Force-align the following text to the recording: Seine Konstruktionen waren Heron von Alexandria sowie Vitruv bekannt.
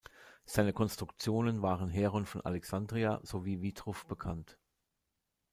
Seine 0.45 0.73
Konstruktionen 0.73 1.61
waren 1.61 1.91
Heron 1.91 2.25
von 2.25 2.41
Alexandria 2.41 3.19
sowie 3.21 3.61
Vitruv 3.61 4.07
bekannt. 4.07 4.57